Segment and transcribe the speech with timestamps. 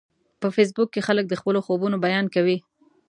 [0.41, 2.57] په فېسبوک کې خلک د خپلو خوبونو بیان کوي